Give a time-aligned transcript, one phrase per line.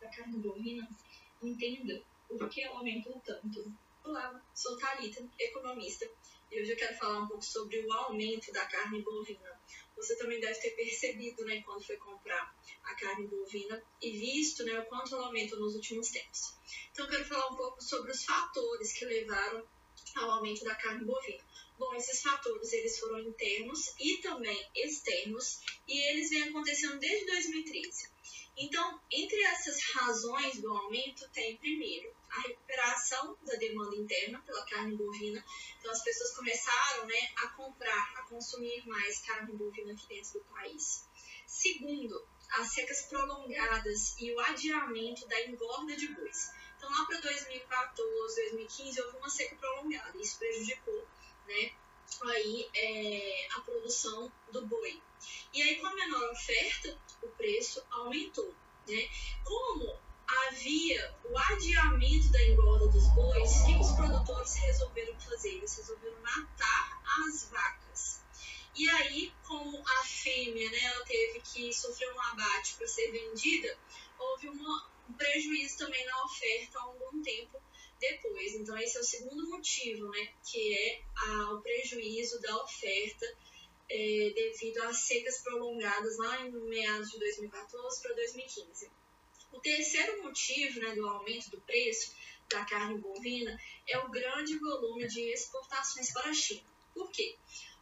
[0.00, 0.88] da carne bovina,
[1.42, 3.72] entenda por que ela aumentou tanto.
[4.04, 6.08] Olá, sou Thalita, economista,
[6.50, 9.60] e hoje eu quero falar um pouco sobre o aumento da carne bovina.
[9.96, 12.54] Você também deve ter percebido, né, quando foi comprar
[12.84, 16.54] a carne bovina e visto, né, o quanto ela aumentou nos últimos tempos.
[16.92, 19.66] Então, eu quero falar um pouco sobre os fatores que levaram
[20.16, 21.42] ao aumento da carne bovina.
[21.76, 28.17] Bom, esses fatores eles foram internos e também externos e eles vêm acontecendo desde 2013.
[28.60, 34.96] Então, entre essas razões do aumento, tem primeiro a recuperação da demanda interna pela carne
[34.96, 35.44] bovina.
[35.78, 40.44] Então, as pessoas começaram né, a comprar, a consumir mais carne bovina aqui dentro do
[40.46, 41.06] país.
[41.46, 46.50] Segundo, as secas prolongadas e o adiamento da engorda de bois.
[46.76, 50.18] Então, lá para 2014, 2015, houve uma seca prolongada.
[50.18, 51.06] Isso prejudicou
[51.46, 51.72] né,
[52.24, 55.00] aí, é, a produção do boi.
[55.52, 58.54] E aí, com a menor oferta, o preço aumentou.
[58.86, 59.08] Né?
[59.44, 65.50] Como havia o adiamento da engorda dos bois, o que os produtores resolveram fazer?
[65.50, 68.07] Eles resolveram matar as vacas.
[68.78, 73.76] E aí, como a fêmea né, ela teve que sofrer um abate para ser vendida,
[74.16, 77.60] houve um prejuízo também na oferta um bom tempo
[77.98, 78.54] depois.
[78.54, 83.26] Então, esse é o segundo motivo, né, que é a, o prejuízo da oferta
[83.90, 88.88] é, devido às secas prolongadas lá em meados de 2014 para 2015.
[89.50, 92.14] O terceiro motivo né, do aumento do preço
[92.48, 96.62] da carne bovina é o grande volume de exportações para a China.
[96.94, 97.36] Por quê?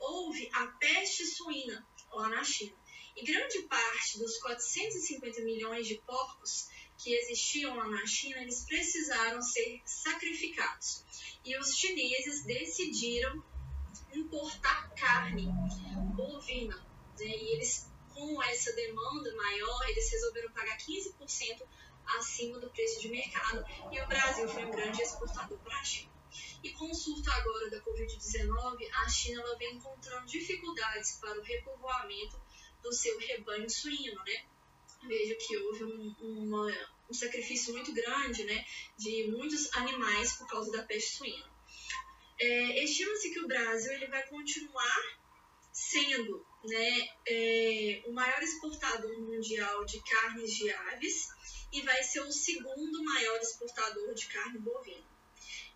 [0.00, 2.74] Houve a peste suína lá na China
[3.16, 9.42] e grande parte dos 450 milhões de porcos que existiam lá na China, eles precisaram
[9.42, 11.04] ser sacrificados.
[11.44, 13.42] E os chineses decidiram
[14.14, 15.48] importar carne
[16.14, 16.76] bovina.
[17.18, 17.26] Né?
[17.26, 21.62] E eles, com essa demanda maior, eles resolveram pagar 15%
[22.18, 23.64] acima do preço de mercado.
[23.90, 26.10] E o Brasil foi um grande exportador para a China.
[26.62, 31.42] E com o surto agora da Covid-19, a China ela vem encontrando dificuldades para o
[31.42, 32.40] repovoamento
[32.82, 34.44] do seu rebanho suíno, né?
[35.06, 38.64] vejo que houve um, uma, um sacrifício muito grande né,
[38.98, 41.50] de muitos animais por causa da peste suína.
[42.38, 45.20] É, Estima-se que o Brasil ele vai continuar
[45.72, 51.28] sendo né, é, o maior exportador mundial de carnes de aves
[51.72, 55.19] e vai ser o segundo maior exportador de carne bovina.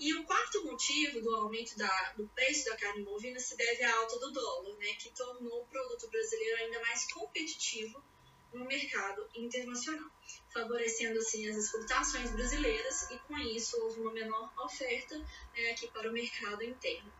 [0.00, 3.94] E o quarto motivo do aumento da, do preço da carne bovina se deve à
[3.98, 8.02] alta do dólar, né, que tornou o produto brasileiro ainda mais competitivo
[8.50, 10.10] no mercado internacional,
[10.54, 16.08] favorecendo assim as exportações brasileiras e com isso houve uma menor oferta né, aqui para
[16.08, 17.12] o mercado interno.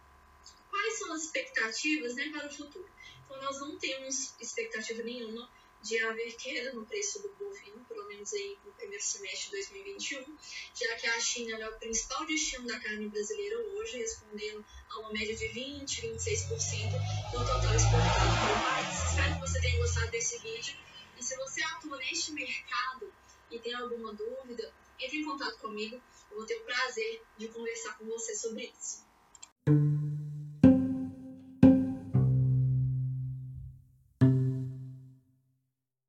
[0.71, 2.89] Quais são as expectativas né, para o futuro?
[3.27, 5.51] Então nós não temos expectativa nenhuma
[5.83, 10.37] de haver queda no preço do bovino, pelo menos aí no primeiro semestre de 2021,
[10.75, 15.13] já que a China é o principal destino da carne brasileira hoje, respondendo a uma
[15.13, 16.91] média de 20, 26%
[17.33, 19.11] do total exportado para o país.
[19.11, 20.77] Espero que você tenha gostado desse vídeo
[21.19, 23.13] e se você atua neste mercado
[23.51, 26.01] e tem alguma dúvida, entre em contato comigo.
[26.31, 29.05] Eu vou ter o prazer de conversar com você sobre isso.